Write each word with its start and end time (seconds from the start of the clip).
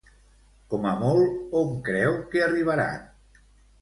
Com 0.73 0.87
a 0.91 0.93
molt, 1.01 1.37
on 1.61 1.75
creu 1.91 2.17
que 2.33 2.43
arribaran? 2.47 3.09